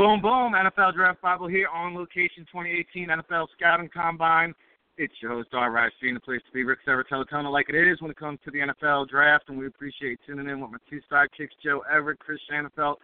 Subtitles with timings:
[0.00, 0.54] Boom, boom.
[0.54, 4.54] NFL Draft Bible here on location 2018 NFL Scouting Combine.
[4.96, 5.70] It's your host, R.
[5.70, 6.64] Rice, the place to be.
[6.64, 10.18] Ric Serritella, like it is when it comes to the NFL Draft, and we appreciate
[10.26, 12.96] tuning in with my two sidekicks, Joe Everett, Chris Shanafelt.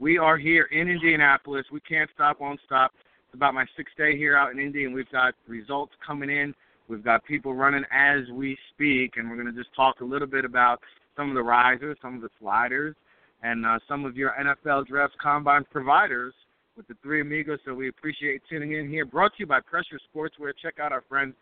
[0.00, 1.66] We are here in Indianapolis.
[1.70, 2.90] We can't stop, won't stop.
[3.26, 6.52] It's about my sixth day here out in Indy, and we've got results coming in.
[6.88, 10.26] We've got people running as we speak, and we're going to just talk a little
[10.26, 10.80] bit about
[11.16, 12.96] some of the risers, some of the sliders,
[13.42, 16.34] and uh, some of your NFL Draft Combine providers
[16.76, 17.58] with the three amigos.
[17.64, 19.04] So we appreciate tuning in here.
[19.04, 20.52] Brought to you by Pressure Sportswear.
[20.62, 21.34] Check out our friends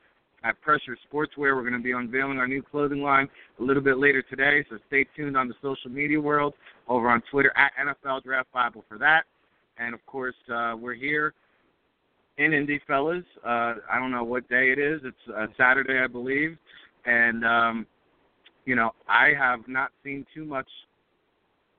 [0.45, 1.57] at Pressure Sportswear.
[1.57, 4.65] We're going to be unveiling our new clothing line a little bit later today.
[4.71, 6.55] So stay tuned on the social media world
[6.89, 9.25] over on Twitter at NFL Draft Bible for that.
[9.79, 11.35] And of course, uh, we're here
[12.39, 13.25] in Indy, fellas.
[13.45, 15.01] Uh, I don't know what day it is.
[15.05, 16.57] It's uh, Saturday, I believe.
[17.05, 17.87] And um,
[18.65, 20.69] you know, I have not seen too much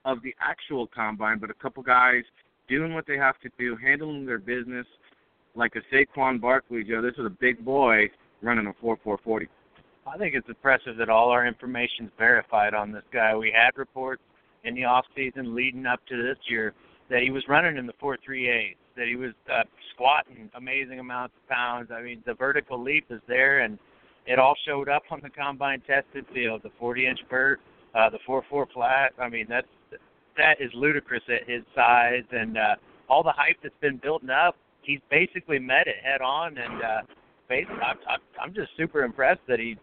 [0.05, 2.23] of the actual combine, but a couple guys
[2.67, 4.85] doing what they have to do, handling their business
[5.55, 7.02] like a Saquon Barkley, Joe.
[7.02, 8.09] This is a big boy
[8.41, 9.47] running a four four forty.
[10.08, 13.36] I think it's impressive that all our information is verified on this guy.
[13.36, 14.23] We had reports
[14.64, 16.73] in the off season leading up to this year
[17.09, 19.63] that he was running in the four three eight, that he was uh,
[19.94, 21.89] squatting amazing amounts of pounds.
[21.91, 23.78] I mean, the vertical leap is there, and
[24.25, 26.61] it all showed up on the combine tested field.
[26.63, 27.59] The 40 inch vert,
[27.95, 29.13] uh, the four four flat.
[29.19, 29.67] I mean, that's
[30.39, 32.75] that is ludicrous at his size and uh,
[33.09, 34.55] all the hype that's been building up.
[34.81, 37.01] He's basically met it head on, and uh,
[37.47, 39.77] basically, I'm, I'm just super impressed that he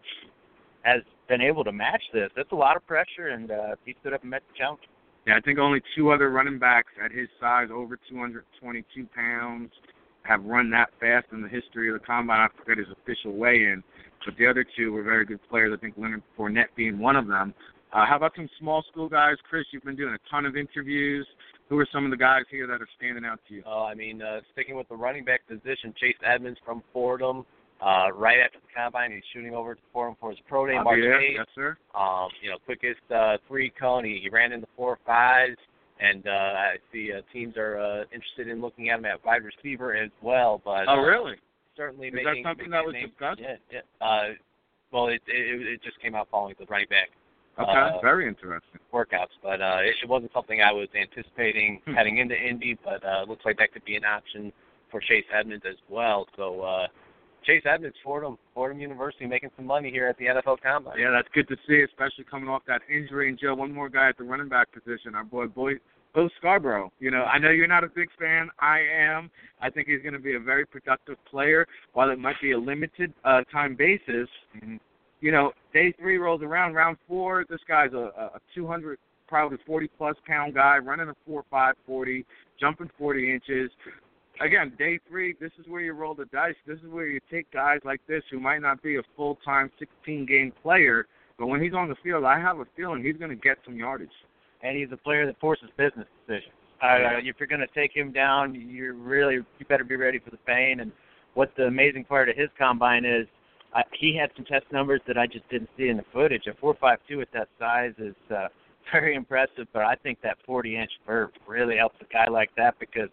[0.81, 2.29] has been able to match this.
[2.35, 4.81] That's a lot of pressure, and uh, he stood up and met the challenge.
[5.25, 9.71] Yeah, I think only two other running backs at his size, over 222 pounds,
[10.23, 12.39] have run that fast in the history of the combine.
[12.39, 13.83] I forget his official weigh-in,
[14.25, 15.77] but the other two were very good players.
[15.77, 17.53] I think Leonard Fournette being one of them.
[17.93, 19.65] Uh, how about some small school guys, Chris?
[19.71, 21.25] You've been doing a ton of interviews.
[21.69, 23.63] Who are some of the guys here that are standing out to you?
[23.65, 27.45] Uh, I mean, uh, sticking with the running back position, Chase Edmonds from Fordham.
[27.81, 30.99] Uh, right after the combine, he's shooting over to Fordham for his pro day, March
[31.01, 31.35] yeah, 8th.
[31.35, 31.77] Yes, sir.
[31.93, 34.03] Um, you know, quickest uh, three cone.
[34.03, 35.57] He, he ran in the four fives,
[35.99, 39.43] and uh, I see uh, teams are uh, interested in looking at him at wide
[39.43, 40.61] receiver as well.
[40.63, 41.35] But oh, uh, really?
[41.75, 43.09] Certainly Is making that something that was name.
[43.09, 43.39] discussed?
[43.39, 44.05] Yeah, yeah.
[44.05, 44.33] Uh,
[44.91, 47.09] well, it, it it just came out following the running back
[47.59, 48.79] Okay, uh, very interesting.
[48.93, 51.93] workouts, but uh, it, it wasn't something I was anticipating Hmm.
[51.93, 52.77] heading into Indy.
[52.83, 54.51] But uh, looks like that could be an option
[54.91, 56.27] for Chase Edmonds as well.
[56.37, 56.87] So uh,
[57.45, 60.99] Chase Edmonds, Fordham, Fordham University, making some money here at the NFL Combine.
[60.99, 63.29] Yeah, that's good to see, especially coming off that injury.
[63.29, 65.73] And Joe, one more guy at the running back position, our boy, boy
[66.13, 66.91] Bo Scarborough.
[66.99, 68.49] You know, I know you're not a big fan.
[68.59, 69.29] I am.
[69.61, 71.67] I think he's going to be a very productive player.
[71.93, 74.27] While it might be a limited uh, time basis,
[75.21, 79.89] you know, day three rolls around, round four, this guy's a, a 200, probably 40
[79.97, 82.25] plus pound guy, running a four five forty,
[82.59, 83.71] jumping 40 inches.
[84.39, 86.53] Again, day three, this is where you roll the dice.
[86.67, 89.71] This is where you take guys like this who might not be a full time
[89.79, 91.07] 16 game player,
[91.39, 93.75] but when he's on the field, I have a feeling he's going to get some
[93.75, 94.09] yardage.
[94.61, 96.53] and he's a player that forces business decisions.
[96.81, 100.29] Uh, if you're going to take him down, you're really you better be ready for
[100.29, 100.79] the pain.
[100.81, 100.91] And
[101.33, 103.27] what the amazing part of his combine is,
[103.75, 106.43] uh, he had some test numbers that I just didn't see in the footage.
[106.47, 108.47] A 4.52 at that size is uh,
[108.91, 113.09] very impressive, but I think that 40-inch vert really helps a guy like that because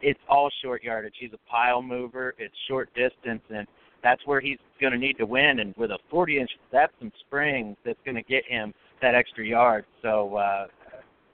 [0.00, 1.14] it's all short yardage.
[1.18, 2.34] He's a pile mover.
[2.38, 3.66] It's short distance, and
[4.02, 5.60] that's where he's going to need to win.
[5.60, 9.84] And with a 40-inch, that's some springs that's going to get him that extra yard.
[10.02, 10.66] So uh,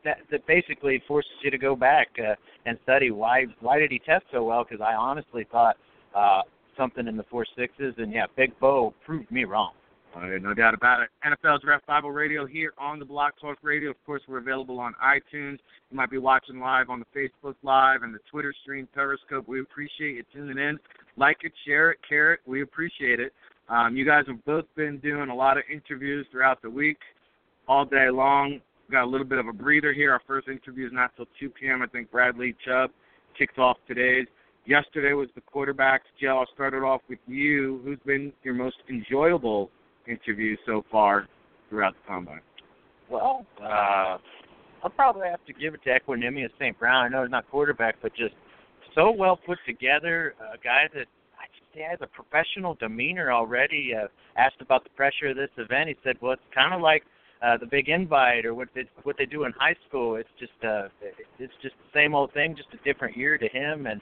[0.04, 2.34] that that basically forces you to go back uh,
[2.66, 4.64] and study why why did he test so well?
[4.68, 5.76] Because I honestly thought
[6.14, 6.42] uh,
[6.76, 9.72] something in the four sixes, and yeah, Big Bo proved me wrong.
[10.16, 11.08] Uh, no doubt about it.
[11.26, 13.90] NFL Draft Bible Radio here on the Blog Talk Radio.
[13.90, 15.58] Of course, we're available on iTunes.
[15.90, 19.48] You might be watching live on the Facebook Live and the Twitter stream, Periscope.
[19.48, 20.78] We appreciate you tuning in.
[21.16, 22.40] Like it, share it, care it.
[22.46, 23.32] We appreciate it.
[23.68, 26.98] Um, you guys have both been doing a lot of interviews throughout the week,
[27.66, 28.60] all day long.
[28.92, 30.12] Got a little bit of a breather here.
[30.12, 31.82] Our first interview is not till 2 p.m.
[31.82, 32.90] I think Bradley Chubb
[33.36, 34.26] kicked off today's.
[34.66, 36.08] Yesterday was the quarterbacks.
[36.20, 37.80] Joe, I'll start it off with you.
[37.84, 39.70] Who's been your most enjoyable
[40.08, 41.28] interview so far
[41.68, 42.40] throughout the combine?
[43.10, 44.16] Well, uh,
[44.82, 46.78] I'll probably have to give it to Equanimeous St.
[46.78, 47.04] Brown.
[47.04, 48.34] I know he's not quarterback, but just
[48.94, 50.34] so well put together.
[50.40, 51.06] A guy that
[51.38, 53.92] I just he has a professional demeanor already.
[53.94, 54.06] Uh,
[54.36, 57.02] asked about the pressure of this event, he said, "Well, it's kind of like
[57.42, 60.16] uh, the big invite or what they what they do in high school.
[60.16, 60.88] It's just uh,
[61.38, 64.00] it's just the same old thing, just a different year to him." And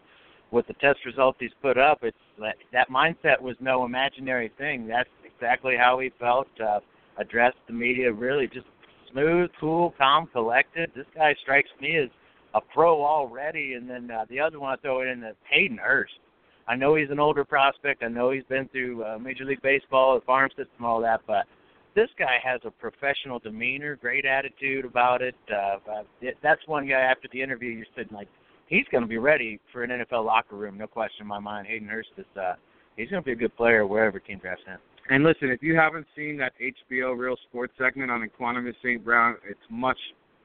[0.53, 4.87] with the test results he's put up, it's that, that mindset was no imaginary thing.
[4.87, 6.47] That's exactly how he felt.
[6.61, 6.81] Uh,
[7.19, 8.67] addressed the media really just
[9.11, 10.91] smooth, cool, calm, collected.
[10.95, 12.09] This guy strikes me as
[12.55, 13.75] a pro already.
[13.75, 16.13] And then uh, the other one I throw in is Hayden Hurst.
[16.69, 18.03] I know he's an older prospect.
[18.03, 21.45] I know he's been through uh, Major League Baseball, the farm system, all that, but
[21.95, 25.35] this guy has a professional demeanor, great attitude about it.
[25.53, 25.77] Uh,
[26.21, 28.29] it that's one guy after the interview you're sitting like,
[28.73, 31.67] he's going to be ready for an NFL locker room, no question in my mind.
[31.67, 32.55] Hayden Hurst is uh,
[32.97, 34.79] he's going to be a good player wherever team drafts him.
[35.11, 39.05] And listen, if you haven't seen that HBO Real Sports segment on Equanimeous St.
[39.05, 39.99] Brown, it's much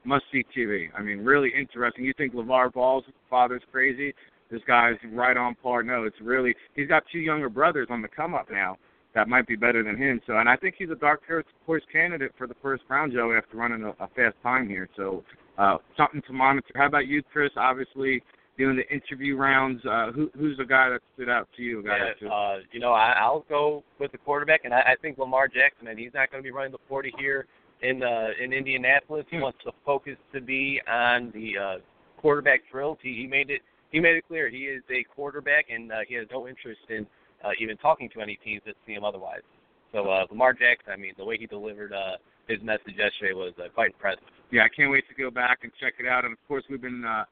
[0.04, 0.88] must see TV.
[0.96, 2.04] I mean, really interesting.
[2.04, 4.14] You think LaVar Ball's father's crazy?
[4.50, 5.82] This guy's right on par.
[5.82, 8.76] No, it's really he's got two younger brothers on the come up now
[9.14, 10.20] that might be better than him.
[10.26, 11.22] So, and I think he's a dark
[11.66, 14.88] horse candidate for the first round, Joe, after running a, a fast time here.
[14.96, 15.24] So,
[15.56, 16.68] uh, something to monitor.
[16.76, 17.50] How about you, Chris?
[17.56, 18.22] Obviously,
[18.58, 19.80] doing the interview rounds.
[19.84, 21.82] Uh, who, who's the guy that stood out to you?
[21.82, 25.16] Guy yeah, uh, you know, I, I'll go with the quarterback, and I, I think
[25.18, 27.46] Lamar Jackson, and he's not going to be running the 40 here
[27.82, 29.24] in uh, in Indianapolis.
[29.30, 29.44] He hmm.
[29.44, 31.76] wants the focus to be on the uh,
[32.20, 32.98] quarterback drills.
[33.02, 36.14] He, he made it he made it clear he is a quarterback, and uh, he
[36.14, 37.06] has no interest in
[37.44, 39.42] uh, even talking to any teams that see him otherwise.
[39.92, 43.52] So uh, Lamar Jackson, I mean, the way he delivered uh, his message yesterday was
[43.58, 44.24] uh, quite impressive.
[44.50, 46.24] Yeah, I can't wait to go back and check it out.
[46.24, 47.24] And of course, we've been uh,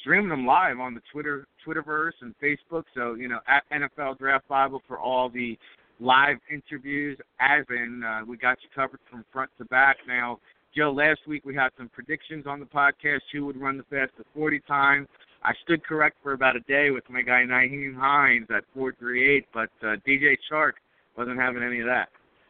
[0.00, 2.84] streaming them live on the Twitter Twitterverse and Facebook.
[2.94, 5.58] So you know, at NFL Draft Bible for all the
[6.00, 7.18] live interviews.
[7.40, 9.96] As in, uh, we got you covered from front to back.
[10.06, 10.38] Now,
[10.76, 13.20] Joe, last week we had some predictions on the podcast.
[13.32, 15.08] Who would run the fastest 40 time?
[15.42, 19.70] I stood correct for about a day with my guy Nyheim Hines at 438, but
[19.82, 20.72] uh, DJ Chark
[21.16, 22.08] wasn't having any of that.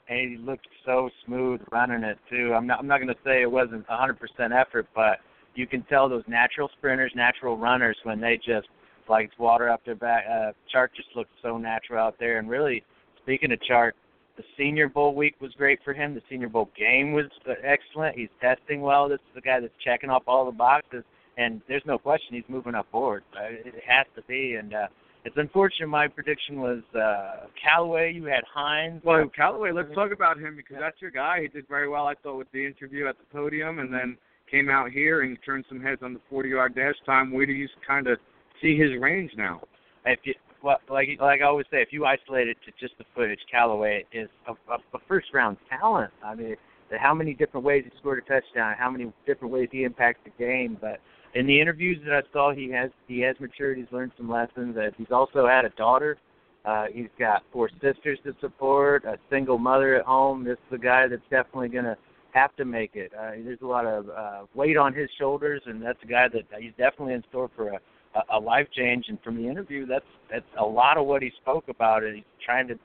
[0.08, 2.54] And he looked so smooth running it too.
[2.54, 4.16] I'm not I'm not going to say it wasn't 100%
[4.58, 5.18] effort, but
[5.54, 8.68] you can tell those natural sprinters, natural runners when they just
[9.08, 10.24] like water up their back.
[10.26, 12.38] Uh, Chark just looked so natural out there.
[12.38, 12.84] And really,
[13.22, 13.92] speaking of Chark,
[14.38, 16.14] the Senior Bowl week was great for him.
[16.14, 17.26] The Senior Bowl game was
[17.62, 18.16] excellent.
[18.16, 19.08] He's testing well.
[19.08, 21.04] This is the guy that's checking off all the boxes
[21.38, 23.22] and there's no question he's moving up forward.
[23.40, 24.86] It has to be, and uh,
[25.24, 25.86] it's unfortunate.
[25.86, 28.12] My prediction was uh, Callaway.
[28.12, 29.00] You had Hines.
[29.04, 29.70] Well, Callaway.
[29.72, 31.42] Let's talk about him because that's your guy.
[31.42, 34.18] He did very well, I thought, with the interview at the podium, and then
[34.50, 37.32] came out here and turned some heads on the 40-yard dash time.
[37.32, 38.18] Where do you kind of
[38.60, 39.60] see his range now?
[40.06, 43.04] If you, well, like like I always say, if you isolate it to just the
[43.14, 46.12] footage, Callaway is a, a, a first-round talent.
[46.24, 46.56] I mean,
[46.98, 50.44] how many different ways he scored a touchdown, how many different ways he impacted the
[50.44, 50.98] game, but
[51.34, 53.78] in the interviews that I saw, he has he has matured.
[53.78, 54.74] He's learned some lessons.
[54.74, 56.18] That he's also had a daughter.
[56.64, 60.44] Uh, he's got four sisters to support, a single mother at home.
[60.44, 61.96] This is a guy that's definitely going to
[62.32, 63.12] have to make it.
[63.18, 66.42] Uh, there's a lot of uh, weight on his shoulders, and that's a guy that
[66.54, 67.80] uh, he's definitely in store for a,
[68.32, 69.06] a, life change.
[69.08, 72.02] And from the interview, that's that's a lot of what he spoke about.
[72.04, 72.78] And he's trying to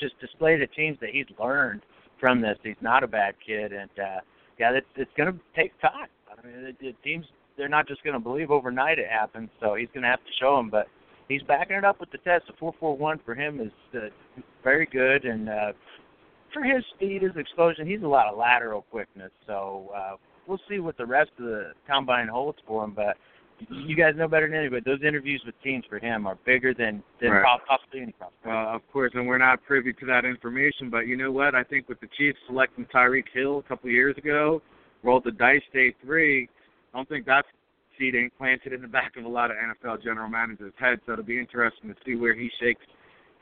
[0.00, 1.82] just display to teams that he's learned
[2.18, 2.58] from this.
[2.62, 4.20] He's not a bad kid, and uh,
[4.58, 6.08] yeah, it's, it's going to take time.
[6.30, 7.26] I mean, the, the teams
[7.56, 9.48] they're not just going to believe overnight it happened.
[9.60, 10.70] So he's going to have to show them.
[10.70, 10.86] But
[11.28, 12.44] he's backing it up with the test.
[12.46, 14.08] The 4.41 for him is uh,
[14.62, 15.72] very good, and uh,
[16.52, 19.30] for his speed, his explosion, he's a lot of lateral quickness.
[19.46, 20.16] So uh,
[20.46, 22.92] we'll see what the rest of the combine holds for him.
[22.92, 23.16] But
[23.70, 24.82] you guys know better than anybody.
[24.84, 27.58] Those interviews with teams for him are bigger than than right.
[27.66, 28.46] possibly any prospect.
[28.46, 30.90] Well, of course, and we're not privy to that information.
[30.90, 31.54] But you know what?
[31.54, 34.62] I think with the Chiefs selecting Tyreek Hill a couple of years ago,
[35.02, 36.48] rolled the dice day three
[36.96, 37.46] I don't think that's
[37.98, 41.02] seed ain't planted in the back of a lot of NFL general managers' heads.
[41.04, 42.86] So it'll be interesting to see where he shakes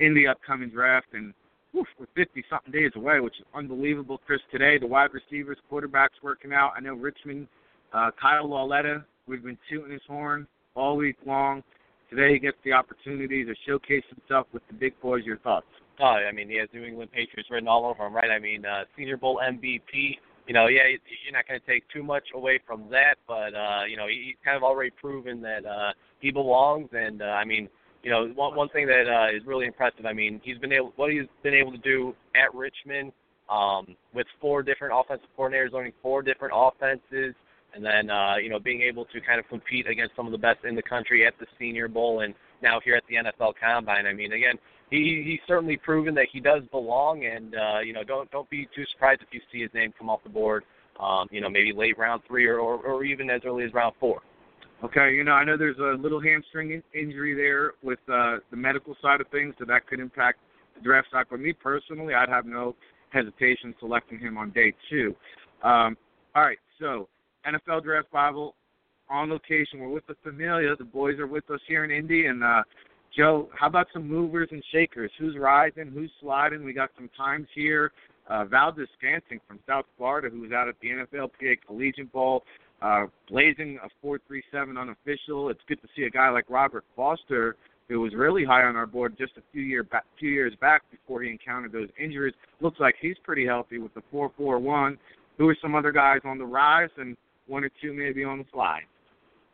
[0.01, 1.07] in the upcoming draft.
[1.13, 1.33] And
[1.71, 4.21] whew, we're 50 something days away, which is unbelievable.
[4.27, 6.73] Chris, today the wide receivers, quarterbacks working out.
[6.77, 7.47] I know Richmond,
[7.93, 11.63] uh, Kyle Lauletta, we've been tooting his horn all week long.
[12.11, 15.25] Today he gets the opportunity to showcase himself with the big boys.
[15.25, 15.67] Your thoughts?
[16.01, 18.33] Oh, I mean, he has New England Patriots written all over him, right?
[18.33, 20.83] I mean, uh, Senior Bowl MVP, you know, yeah,
[21.25, 24.37] you're not going to take too much away from that, but uh, you know, he's
[24.45, 26.89] kind of already proven that uh, he belongs.
[26.93, 27.69] And uh, I mean,
[28.03, 30.05] you know, one one thing that uh, is really impressive.
[30.05, 33.13] I mean, he's been able what he's been able to do at Richmond
[33.49, 37.35] um, with four different offensive coordinators, learning four different offenses,
[37.75, 40.39] and then uh, you know, being able to kind of compete against some of the
[40.39, 42.35] best in the country at the Senior Bowl and
[42.65, 44.07] now here at the NFL Combine.
[44.07, 44.59] I mean, again,
[44.91, 48.67] he he's certainly proven that he does belong, and uh, you know don't don't be
[48.75, 50.65] too surprised if you see his name come off the board.
[50.99, 53.95] Um, you know maybe late round three or, or or even as early as round
[54.01, 54.23] four.
[54.83, 58.57] Okay, you know I know there's a little hamstring in- injury there with uh, the
[58.57, 60.39] medical side of things, so that could impact
[60.77, 61.29] the draft stock.
[61.31, 62.75] But me personally, I'd have no
[63.11, 65.15] hesitation selecting him on day two.
[65.63, 65.97] Um,
[66.35, 67.09] all right, so
[67.47, 68.55] NFL Draft Bible
[69.11, 69.81] on location.
[69.81, 70.75] We're with the Familia.
[70.77, 72.63] The boys are with us here in Indy, and uh,
[73.17, 75.11] Joe, how about some movers and shakers?
[75.19, 75.91] Who's rising?
[75.93, 76.65] Who's sliding?
[76.65, 77.93] We got some times here.
[78.29, 82.43] Uh, Valdes Scantling from South Florida, who was out at the NFLPA Collegiate Bowl.
[82.83, 85.49] uh, blazing a 4.37 unofficial.
[85.49, 87.57] It's good to see a guy like Robert Foster,
[87.89, 90.83] who was really high on our board just a few year back, few years back
[90.91, 92.35] before he encountered those injuries.
[92.61, 94.99] Looks like he's pretty healthy with the 4.41.
[95.39, 98.45] Who are some other guys on the rise, and one or two maybe on the
[98.53, 98.85] slide?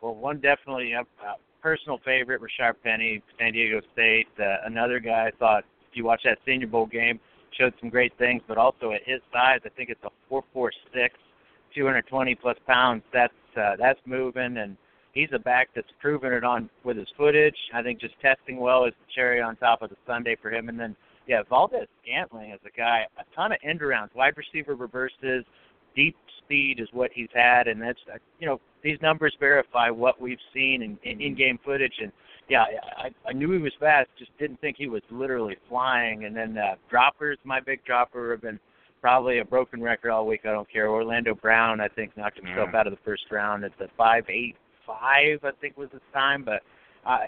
[0.01, 4.27] Well, one definitely a uh, personal favorite, Rashaad Penny, San Diego State.
[4.39, 7.19] Uh, another guy I thought if you watch that Senior Bowl game,
[7.57, 10.71] showed some great things, but also at his size, I think it's a four four
[10.93, 11.15] six,
[11.75, 13.03] two hundred twenty plus pounds.
[13.13, 14.77] That's uh, that's moving, and
[15.13, 17.57] he's a back that's proven it on with his footage.
[17.73, 20.69] I think just testing well is the cherry on top of the Sunday for him.
[20.69, 20.95] And then
[21.27, 25.43] yeah, Valdes Scantling is a guy, a ton of end arounds, wide receiver reverses,
[25.95, 30.19] deep speed is what he's had, and that's uh, you know these numbers verify what
[30.19, 31.93] we've seen in, in in-game footage.
[32.01, 32.11] And
[32.49, 32.65] yeah,
[32.97, 36.25] I, I knew he was fast, just didn't think he was literally flying.
[36.25, 38.59] And then uh, droppers, my big dropper, have been
[39.01, 40.41] probably a broken record all week.
[40.45, 40.89] I don't care.
[40.89, 42.79] Orlando Brown, I think, knocked himself yeah.
[42.79, 46.43] out of the first round at the five eight five, I think was his time.
[46.43, 46.61] But
[47.07, 47.19] uh,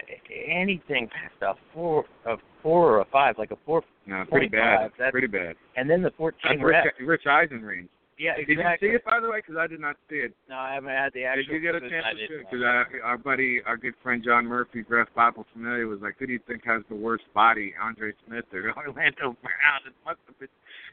[0.47, 3.81] anything past a four, a four or a five, like a four.
[4.05, 4.79] No, pretty bad.
[4.79, 5.55] Five, that's, pretty bad.
[5.75, 6.87] And then the fourteen that's reps.
[6.99, 7.89] Rich, Rich Eisen range.
[8.17, 9.39] Yeah, Did you see it by the way?
[9.39, 10.33] Because I did not see it.
[10.49, 11.43] No, I haven't had the actual.
[11.45, 12.45] Did you get a chance to see it?
[12.49, 12.63] Because
[13.03, 16.39] our buddy, our good friend John Murphy, Draft Bible Familiar, was like, "Who do you
[16.47, 20.47] think has the worst body, Andre Smith or Orlando Brown?" It must have been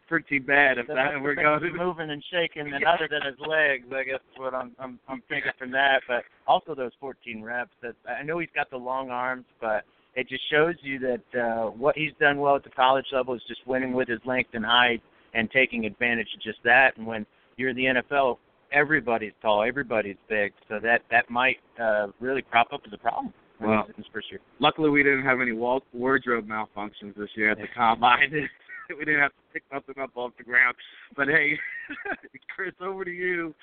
[0.08, 1.70] pretty bad if That we're going to.
[1.72, 5.22] moving and shaking, and other than his legs, I guess is what I'm I'm I'm
[5.28, 6.02] thinking from that.
[6.08, 7.70] But also those 14 reps.
[7.82, 9.84] That I know he's got the long arms, but
[10.16, 13.42] it just shows you that uh, what he's done well at the college level is
[13.46, 15.02] just winning with his length and height
[15.34, 16.96] and taking advantage of just that.
[16.96, 18.38] And when you're in the NFL,
[18.72, 23.32] everybody's tall, everybody's big, so that that might uh, really crop up as a problem.
[23.60, 24.40] Well, his first year.
[24.58, 28.30] Luckily, we didn't have any wall- wardrobe malfunctions this year at the combine.
[28.88, 30.74] we didn't have to pick nothing up off the ground.
[31.14, 31.58] But hey,
[32.56, 33.54] Chris, over to you.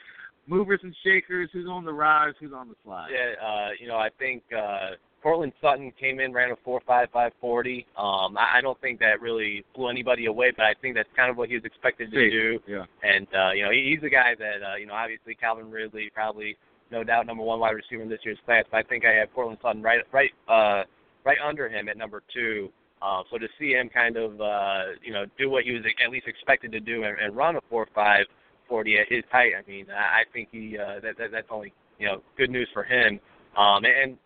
[0.46, 1.50] Movers and shakers.
[1.52, 2.34] Who's on the rise?
[2.40, 3.10] Who's on the slide?
[3.12, 4.92] Yeah, uh, you know, I think uh
[5.28, 7.86] Courtland Sutton came in, ran a four five five forty.
[7.98, 11.30] Um, I, I don't think that really blew anybody away, but I think that's kind
[11.30, 12.60] of what he was expected to do.
[12.66, 12.86] Yeah.
[13.04, 16.10] And uh, you know, he, he's a guy that uh, you know, obviously Calvin Ridley
[16.14, 16.56] probably
[16.94, 18.64] no doubt number one wide receiver in this year's class.
[18.72, 20.84] But I think I have Courtland Sutton right right uh
[21.26, 22.70] right under him at number two.
[23.02, 26.10] Uh, so to see him kind of uh, you know do what he was at
[26.10, 28.24] least expected to do and, and run a four five
[28.70, 31.74] forty at his height, I mean, I I think he uh, that, that that's only
[32.00, 33.20] you know good news for him.
[33.58, 34.18] Um, and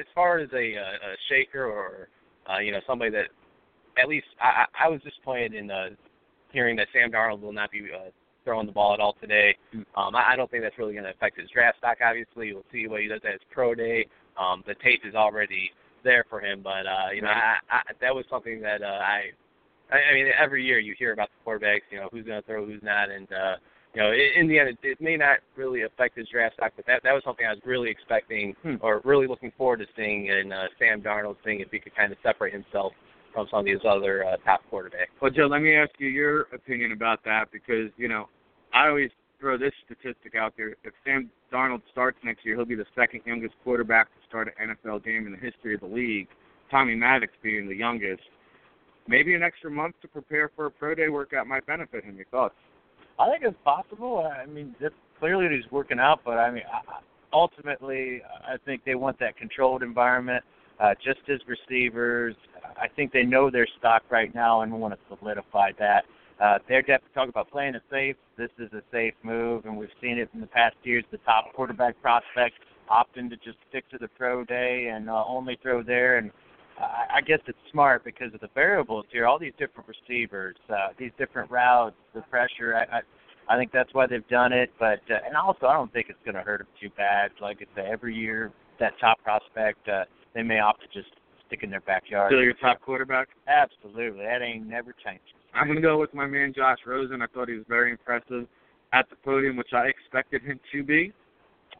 [0.00, 2.08] as far as a, a, a shaker or
[2.52, 3.26] uh, you know somebody that
[4.00, 5.88] at least I, I I was disappointed in uh,
[6.52, 8.10] hearing that Sam Darnold will not be uh,
[8.44, 9.56] throwing the ball at all today.
[9.96, 11.98] Um, I, I don't think that's really going to affect his draft stock.
[12.04, 14.06] Obviously, we'll see what he does at his pro day.
[14.38, 15.70] Um, the tape is already
[16.04, 19.30] there for him, but uh, you know I, I, that was something that uh, I,
[19.90, 22.46] I I mean every year you hear about the quarterbacks, you know who's going to
[22.46, 23.56] throw, who's not, and uh,
[23.94, 26.72] you know, in, in the end, it, it may not really affect his draft stock,
[26.76, 28.76] but that that was something I was really expecting Hmm.
[28.80, 32.12] or really looking forward to seeing in uh, Sam Darnold, seeing if he could kind
[32.12, 32.92] of separate himself
[33.34, 35.08] from some of these other uh, top quarterbacks.
[35.20, 38.28] Well, Joe, let me ask you your opinion about that because you know
[38.74, 40.76] I always throw this statistic out there.
[40.84, 44.76] If Sam Darnold starts next year, he'll be the second youngest quarterback to start an
[44.76, 46.28] NFL game in the history of the league.
[46.70, 48.22] Tommy Maddox being the youngest.
[49.08, 52.16] Maybe an extra month to prepare for a pro day workout might benefit him.
[52.16, 52.54] Your thoughts?
[53.18, 54.18] I think it's possible.
[54.26, 56.64] I mean, that's clearly he's working out, but I mean,
[57.32, 60.44] ultimately, I think they want that controlled environment.
[60.80, 62.34] Uh, just as receivers,
[62.80, 66.04] I think they know their stock right now and want to solidify that.
[66.40, 68.16] Uh, they're definitely talking about playing it safe.
[68.36, 71.04] This is a safe move, and we've seen it in the past years.
[71.12, 72.56] The top quarterback prospects
[72.90, 76.18] opting to just stick to the pro day and uh, only throw there.
[76.18, 76.32] And
[76.78, 79.26] I I guess it's smart because of the variables here.
[79.26, 82.74] All these different receivers, uh, these different routes, the pressure.
[82.74, 83.00] I, I
[83.48, 84.70] I think that's why they've done it.
[84.78, 87.30] But uh, and also, I don't think it's going to hurt them too bad.
[87.40, 91.12] Like I say, every year that top prospect, uh, they may opt to just
[91.46, 92.30] stick in their backyard.
[92.30, 93.28] Still your top quarterback?
[93.46, 95.34] Absolutely, that ain't never changed.
[95.54, 97.20] I'm going to go with my man Josh Rosen.
[97.20, 98.46] I thought he was very impressive
[98.94, 101.12] at the podium, which I expected him to be,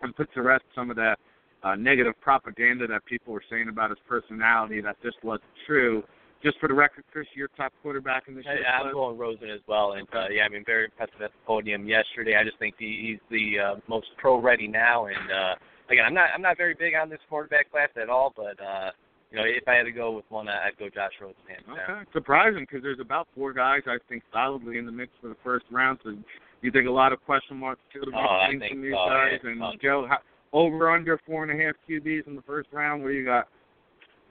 [0.02, 1.18] and put to rest some of that
[1.62, 6.02] uh, negative propaganda that people were saying about his personality that just wasn't true.
[6.42, 9.60] Just for the record, Chris, your top quarterback in this Yeah, I'm going Rosen as
[9.68, 12.34] well, and uh, yeah, I mean very impressive at the podium yesterday.
[12.34, 15.54] I just think he, he's the uh, most pro ready now, and uh,
[15.88, 18.90] again, I'm not I'm not very big on this quarterback class at all, but uh,
[19.30, 21.36] you know if I had to go with one, I'd go Josh Rosen.
[21.46, 21.78] hands down.
[21.78, 22.10] Okay.
[22.12, 25.66] Surprising because there's about four guys I think solidly in the mix for the first
[25.70, 26.00] round.
[26.02, 26.16] So
[26.60, 28.82] you think a lot of question marks still to be Oh, I seen think from
[28.82, 29.38] these guys?
[29.44, 30.18] And Um, Joe, how,
[30.52, 33.02] over under four and a half QBs in the first round.
[33.02, 33.48] What do you got?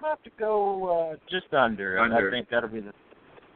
[0.04, 2.00] I'll have to go uh, just under.
[2.00, 2.28] Under.
[2.30, 2.92] I think that'll be the.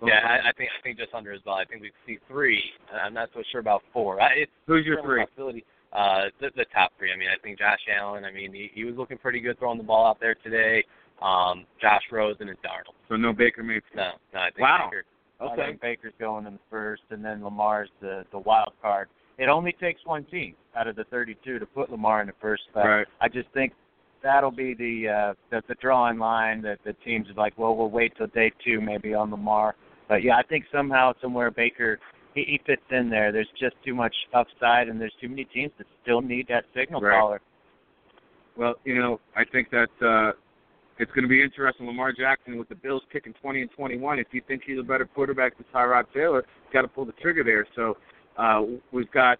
[0.06, 1.56] Yeah, I, I think I think just under as well.
[1.56, 2.62] I think we see three.
[3.04, 4.22] I'm not so sure about four.
[4.22, 5.26] I, it's Who's your certainly three?
[5.26, 5.66] possibility.
[5.94, 7.12] uh, the, the top three.
[7.14, 8.26] I mean, I think Josh Allen.
[8.26, 10.84] I mean, he, he was looking pretty good throwing the ball out there today.
[11.22, 12.94] Um, Josh Rosen and Darnold.
[13.10, 13.84] So no Baker Mayfield.
[13.96, 14.90] No, no, I think Wow.
[14.92, 15.06] Baker.
[15.40, 19.08] I think Baker's going in the first, and then Lamar's the the wild card.
[19.38, 22.64] It only takes one team out of the 32 to put Lamar in the first
[22.70, 22.86] spot.
[22.86, 23.08] Right.
[23.22, 23.74] I just think
[24.24, 27.90] that'll be the uh, the, the drawing line that the teams are like, well, we'll
[27.90, 29.76] wait till day two maybe on Lamar.
[30.08, 32.00] But yeah, I think somehow somewhere Baker
[32.34, 33.32] he, he fits in there.
[33.32, 37.02] There's just too much upside, and there's too many teams that still need that signal
[37.02, 37.20] Right.
[37.20, 37.42] caller.
[38.58, 40.32] Well, you know, I think that uh,
[40.98, 41.88] it's going to be interesting.
[41.88, 44.20] Lamar Jackson with the Bills kicking 20 and 21.
[44.20, 47.12] If you think he's a better quarterback than Tyrod Taylor, he's got to pull the
[47.22, 47.68] trigger there.
[47.76, 47.98] So
[48.38, 48.62] uh,
[48.92, 49.40] we've got.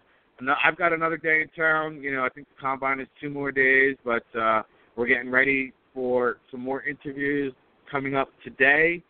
[0.62, 2.02] I've got another day in town.
[2.02, 4.62] You know, I think the combine is two more days, but uh,
[4.94, 7.54] we're getting ready for some more interviews
[7.90, 9.02] coming up today.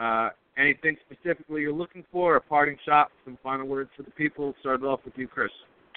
[0.00, 2.34] Uh, anything specifically you're looking for?
[2.34, 4.54] A parting shot, some final words for the people.
[4.60, 5.50] Start off with you, Chris.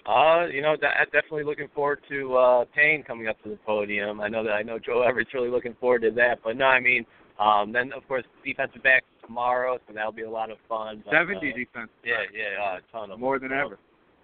[0.05, 4.21] Uh, you know, de- definitely looking forward to uh Payne coming up to the podium.
[4.21, 6.39] I know that I know Joe Everett's really looking forward to that.
[6.43, 7.05] But no, I mean,
[7.39, 11.01] um, then of course defensive backs tomorrow, so that'll be a lot of fun.
[11.05, 11.89] But, 70 uh, defense.
[12.03, 13.49] Yeah, yeah, uh, a ton of More them.
[13.49, 13.79] than So, ever.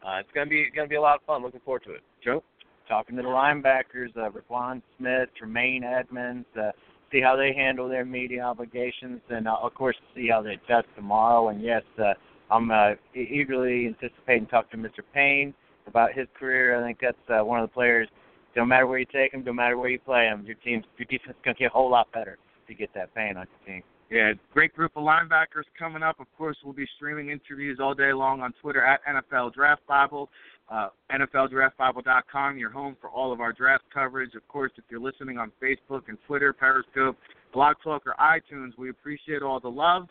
[0.05, 1.41] Uh, it's gonna be gonna be a lot of fun.
[1.43, 2.01] Looking forward to it.
[2.23, 2.43] Joe.
[2.87, 6.71] talking to the linebackers, uh, Roquan Smith, Tremaine Edmunds, uh,
[7.11, 10.87] see how they handle their media obligations, and uh, of course see how they test
[10.95, 11.49] tomorrow.
[11.49, 12.13] And yes, uh,
[12.49, 15.03] I'm uh, eagerly anticipating talking to Mr.
[15.13, 15.53] Payne
[15.87, 16.79] about his career.
[16.81, 18.07] I think that's uh, one of the players.
[18.55, 21.05] No matter where you take him, no matter where you play him, your team's your
[21.05, 22.37] defense is gonna get a whole lot better
[22.71, 23.83] you get that Payne on your team.
[24.09, 26.19] Yeah, great group of linebackers coming up.
[26.19, 30.29] Of course, we'll be streaming interviews all day long on Twitter at NFL Draft Bible,
[30.69, 34.35] uh, NFLDraftBible.com, your home for all of our draft coverage.
[34.35, 37.15] Of course, if you're listening on Facebook and Twitter, Periscope,
[37.53, 40.07] Blog Talk, or iTunes, we appreciate all the love.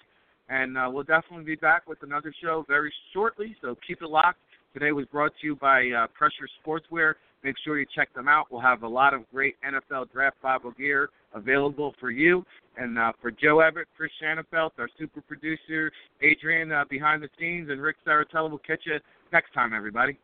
[0.49, 4.38] And uh, we'll definitely be back with another show very shortly, so keep it locked.
[4.73, 7.14] Today was brought to you by uh, Pressure Sportswear.
[7.45, 8.47] Make sure you check them out.
[8.50, 12.45] We'll have a lot of great NFL Draft Bible gear available for you.
[12.77, 17.69] And uh, for Joe Everett, Chris Shanafelt, our super producer, Adrian uh, behind the scenes,
[17.71, 18.99] and Ric Serritella, we'll catch you
[19.33, 20.19] next time, everybody.